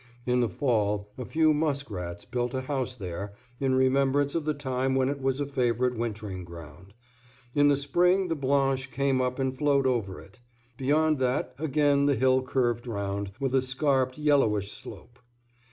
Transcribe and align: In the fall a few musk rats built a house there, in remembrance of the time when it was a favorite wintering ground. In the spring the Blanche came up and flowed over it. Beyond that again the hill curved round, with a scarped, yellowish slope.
In 0.25 0.39
the 0.39 0.49
fall 0.49 1.11
a 1.15 1.25
few 1.25 1.53
musk 1.53 1.91
rats 1.91 2.25
built 2.25 2.55
a 2.55 2.61
house 2.61 2.95
there, 2.95 3.33
in 3.59 3.75
remembrance 3.75 4.33
of 4.33 4.45
the 4.45 4.53
time 4.55 4.95
when 4.95 5.09
it 5.09 5.21
was 5.21 5.39
a 5.39 5.45
favorite 5.45 5.95
wintering 5.95 6.43
ground. 6.43 6.95
In 7.53 7.67
the 7.67 7.77
spring 7.77 8.27
the 8.27 8.35
Blanche 8.35 8.89
came 8.89 9.21
up 9.21 9.37
and 9.37 9.55
flowed 9.55 9.85
over 9.85 10.19
it. 10.19 10.39
Beyond 10.75 11.19
that 11.19 11.53
again 11.59 12.07
the 12.07 12.15
hill 12.15 12.41
curved 12.41 12.87
round, 12.87 13.33
with 13.39 13.53
a 13.53 13.61
scarped, 13.61 14.17
yellowish 14.17 14.71
slope. 14.71 15.19